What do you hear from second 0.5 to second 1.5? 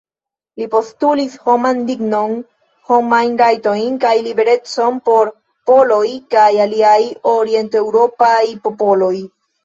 Li postulis